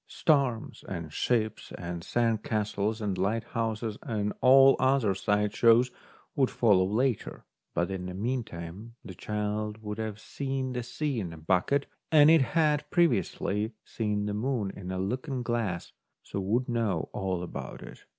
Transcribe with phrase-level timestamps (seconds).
[0.07, 5.91] Storms and ships and sand castles and lighthouses and all the other side shows
[6.35, 11.31] would follow later; but in the meantime the child would have seen the sea in
[11.31, 15.91] a bucket, as it had previously seen the moon in a looking glass,
[16.23, 18.03] so would know all about it.